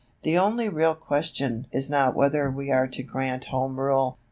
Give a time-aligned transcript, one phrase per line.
[0.23, 4.19] The only real question is not Whether we are to grant Home Rule, but How.